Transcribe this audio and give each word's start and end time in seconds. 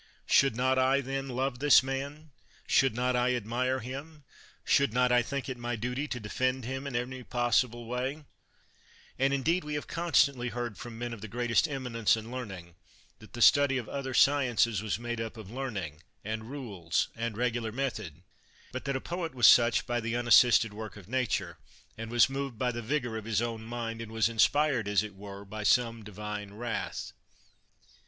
Should 0.25 0.55
not 0.55 0.79
I, 0.79 0.99
then, 0.99 1.29
love 1.29 1.59
this 1.59 1.83
mant 1.83 2.29
should 2.65 2.95
not 2.95 3.15
I 3.15 3.35
admire 3.35 3.81
himt 3.81 4.23
eJiould 4.65 4.93
not 4.93 5.11
I 5.11 5.21
think 5.21 5.47
it 5.47 5.59
my 5.59 5.75
duty 5.75 6.07
to 6.07 6.19
defend 6.19 6.65
him 6.65 6.87
in 6.87 6.95
every 6.95 7.23
possible 7.23 7.85
way? 7.85 8.23
And, 9.19 9.31
indeed, 9.31 9.63
we 9.63 9.75
have 9.75 9.85
constantly 9.85 10.49
heard 10.49 10.75
from 10.75 10.97
men 10.97 11.13
of 11.13 11.21
the 11.21 11.27
great 11.27 11.51
est 11.51 11.67
eminence 11.71 12.15
and 12.15 12.31
learning, 12.31 12.73
that 13.19 13.33
the 13.33 13.43
study 13.43 13.77
of 13.77 13.87
other 13.87 14.15
sciences 14.15 14.81
was 14.81 14.97
made 14.97 15.21
up 15.21 15.37
of 15.37 15.51
learning, 15.51 16.01
and 16.25 16.49
rules, 16.49 17.09
and 17.15 17.37
regular 17.37 17.71
method; 17.71 18.23
but 18.71 18.85
that 18.85 18.95
a 18.95 19.01
poet 19.01 19.35
was 19.35 19.45
such 19.45 19.85
by 19.85 19.99
the 19.99 20.15
unassisted 20.15 20.73
work 20.73 20.97
of 20.97 21.07
nature, 21.07 21.59
and 21.95 22.09
was 22.09 22.27
moved 22.27 22.57
by 22.57 22.71
the 22.71 22.81
vigor 22.81 23.17
of 23.17 23.25
his 23.25 23.39
own 23.39 23.63
mind, 23.63 24.01
and 24.01 24.11
was 24.11 24.27
inspired, 24.29 24.87
as 24.87 25.03
it 25.03 25.13
were, 25.13 25.45
by 25.45 25.61
some 25.61 26.01
divine 26.03 26.51
wrath. 26.55 27.11